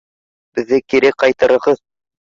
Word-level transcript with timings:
—Беҙҙе 0.59 0.79
кире 0.93 1.11
ҡайтарығыҙ! 1.25 1.83